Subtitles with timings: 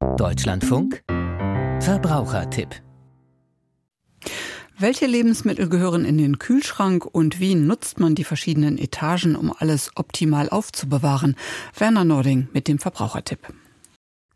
[0.00, 1.02] Deutschlandfunk
[1.80, 2.68] Verbrauchertipp
[4.78, 9.90] welche Lebensmittel gehören in den Kühlschrank und wie nutzt man die verschiedenen Etagen, um alles
[9.96, 11.34] optimal aufzubewahren?
[11.76, 13.40] Werner Nording mit dem Verbrauchertipp.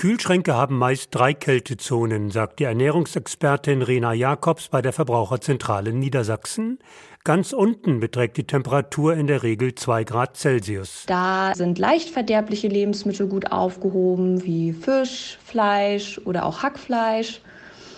[0.00, 6.78] Kühlschränke haben meist drei Kältezonen, sagt die Ernährungsexpertin Rena Jakobs bei der Verbraucherzentrale Niedersachsen.
[7.22, 11.04] Ganz unten beträgt die Temperatur in der Regel zwei Grad Celsius.
[11.06, 17.42] Da sind leicht verderbliche Lebensmittel gut aufgehoben, wie Fisch, Fleisch oder auch Hackfleisch.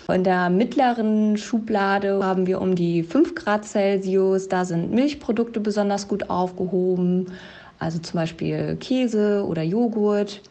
[0.09, 4.49] In der mittleren Schublade haben wir um die 5 Grad Celsius.
[4.49, 7.27] Da sind Milchprodukte besonders gut aufgehoben,
[7.79, 10.41] also zum Beispiel Käse oder Joghurt.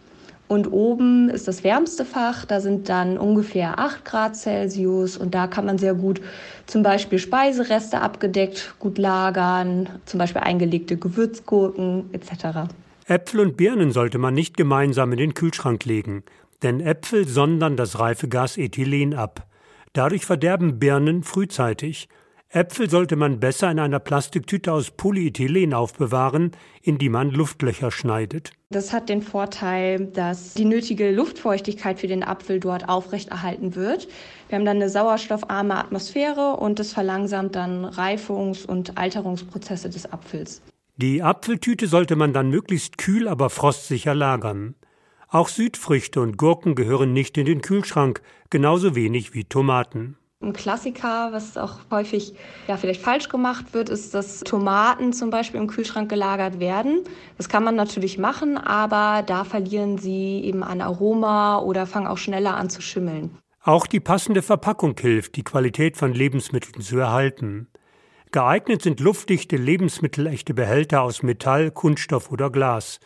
[0.48, 5.46] Und oben ist das wärmste Fach, da sind dann ungefähr 8 Grad Celsius und da
[5.46, 6.20] kann man sehr gut
[6.66, 12.70] zum Beispiel Speisereste abgedeckt gut lagern, zum Beispiel eingelegte Gewürzgurken etc.
[13.06, 16.22] Äpfel und Birnen sollte man nicht gemeinsam in den Kühlschrank legen,
[16.62, 19.46] denn Äpfel sondern das Reifegas Ethylen ab.
[19.94, 22.08] Dadurch verderben Birnen frühzeitig
[22.54, 28.52] Äpfel sollte man besser in einer Plastiktüte aus Polyethylen aufbewahren, in die man Luftlöcher schneidet.
[28.68, 34.06] Das hat den Vorteil, dass die nötige Luftfeuchtigkeit für den Apfel dort aufrechterhalten wird.
[34.48, 40.60] Wir haben dann eine sauerstoffarme Atmosphäre und das verlangsamt dann Reifungs- und Alterungsprozesse des Apfels.
[40.98, 44.74] Die Apfeltüte sollte man dann möglichst kühl, aber frostsicher lagern.
[45.28, 50.18] Auch Südfrüchte und Gurken gehören nicht in den Kühlschrank, genauso wenig wie Tomaten.
[50.52, 52.34] Klassiker, was auch häufig
[52.68, 57.00] ja vielleicht falsch gemacht wird, ist, dass Tomaten zum Beispiel im Kühlschrank gelagert werden.
[57.36, 62.18] Das kann man natürlich machen, aber da verlieren sie eben an Aroma oder fangen auch
[62.18, 63.36] schneller an zu schimmeln.
[63.64, 67.68] Auch die passende Verpackung hilft, die Qualität von Lebensmitteln zu erhalten.
[68.32, 72.98] Geeignet sind luftdichte, lebensmittelechte Behälter aus Metall, Kunststoff oder Glas.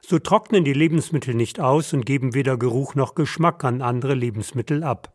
[0.00, 4.82] So trocknen die Lebensmittel nicht aus und geben weder Geruch noch Geschmack an andere Lebensmittel
[4.82, 5.12] ab.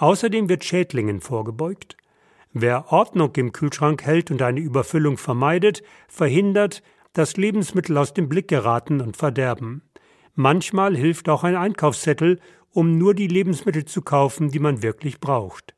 [0.00, 1.98] Außerdem wird Schädlingen vorgebeugt.
[2.54, 6.82] Wer Ordnung im Kühlschrank hält und eine Überfüllung vermeidet, verhindert,
[7.12, 9.82] dass Lebensmittel aus dem Blick geraten und verderben.
[10.34, 12.40] Manchmal hilft auch ein Einkaufszettel,
[12.72, 15.74] um nur die Lebensmittel zu kaufen, die man wirklich braucht.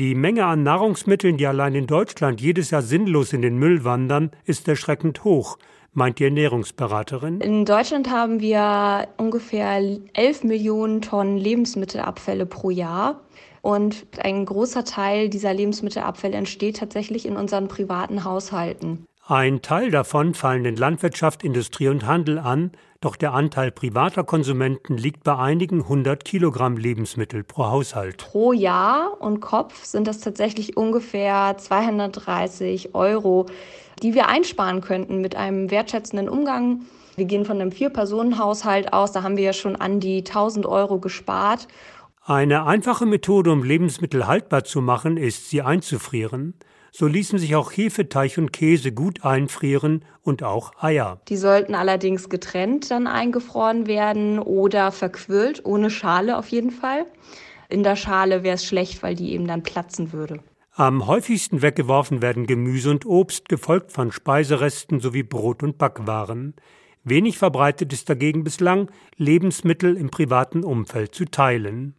[0.00, 4.30] Die Menge an Nahrungsmitteln, die allein in Deutschland jedes Jahr sinnlos in den Müll wandern,
[4.46, 5.58] ist erschreckend hoch,
[5.92, 7.42] meint die Ernährungsberaterin.
[7.42, 9.78] In Deutschland haben wir ungefähr
[10.14, 13.20] 11 Millionen Tonnen Lebensmittelabfälle pro Jahr.
[13.60, 19.04] Und ein großer Teil dieser Lebensmittelabfälle entsteht tatsächlich in unseren privaten Haushalten.
[19.28, 24.96] Ein Teil davon fallen in Landwirtschaft, Industrie und Handel an, doch der Anteil privater Konsumenten
[24.96, 28.16] liegt bei einigen hundert Kilogramm Lebensmittel pro Haushalt.
[28.16, 33.46] Pro Jahr und Kopf sind das tatsächlich ungefähr 230 Euro,
[34.02, 36.80] die wir einsparen könnten mit einem wertschätzenden Umgang.
[37.14, 40.98] Wir gehen von einem Vier-Personen-Haushalt aus, da haben wir ja schon an die 1000 Euro
[40.98, 41.68] gespart.
[42.24, 46.54] Eine einfache Methode, um Lebensmittel haltbar zu machen, ist, sie einzufrieren.
[46.94, 51.22] So ließen sich auch Hefeteig und Käse gut einfrieren und auch Eier.
[51.28, 57.06] Die sollten allerdings getrennt dann eingefroren werden oder verquirlt, ohne Schale auf jeden Fall.
[57.70, 60.40] In der Schale wäre es schlecht, weil die eben dann platzen würde.
[60.74, 66.54] Am häufigsten weggeworfen werden Gemüse und Obst, gefolgt von Speiseresten sowie Brot und Backwaren.
[67.04, 71.94] Wenig verbreitet ist dagegen bislang, Lebensmittel im privaten Umfeld zu teilen.